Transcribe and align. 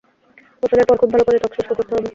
গোসলের 0.61 0.87
পর 0.87 0.95
খুব 0.97 1.09
ভালো 1.11 1.23
করে 1.23 1.37
ত্বক 1.41 1.51
শুষ্ক 1.55 1.71
করতে 1.73 1.93
হবে। 1.95 2.09